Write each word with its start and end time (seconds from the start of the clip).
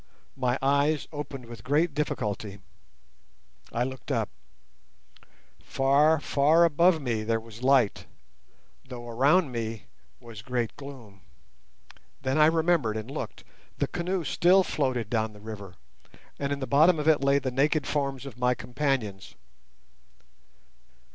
My 0.35 0.57
eyes 0.63 1.07
opened 1.11 1.45
with 1.45 1.63
great 1.63 1.93
difficulty. 1.93 2.57
I 3.71 3.83
looked 3.83 4.11
up. 4.11 4.29
Far, 5.59 6.19
far 6.19 6.63
above 6.63 6.99
me 6.99 7.21
there 7.21 7.39
was 7.39 7.61
light, 7.61 8.07
though 8.89 9.07
around 9.07 9.51
me 9.51 9.85
was 10.19 10.41
great 10.41 10.75
gloom. 10.75 11.21
Then 12.19 12.39
I 12.39 12.47
remembered 12.47 12.97
and 12.97 13.11
looked. 13.11 13.43
The 13.77 13.85
canoe 13.87 14.23
still 14.23 14.63
floated 14.63 15.07
down 15.07 15.33
the 15.33 15.39
river, 15.39 15.75
and 16.39 16.51
in 16.51 16.61
the 16.61 16.65
bottom 16.65 16.97
of 16.97 17.07
it 17.07 17.23
lay 17.23 17.37
the 17.37 17.51
naked 17.51 17.85
forms 17.85 18.25
of 18.25 18.39
my 18.39 18.55
companions. 18.55 19.35